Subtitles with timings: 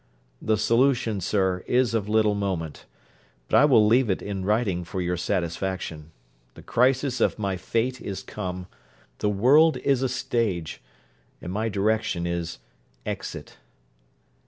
[0.41, 2.87] 'The solution, sir, is of little moment;
[3.47, 6.11] but I will leave it in writing for your satisfaction.
[6.55, 8.65] The crisis of my fate is come:
[9.19, 10.81] the world is a stage,
[11.39, 12.57] and my direction is
[13.05, 13.57] _exit.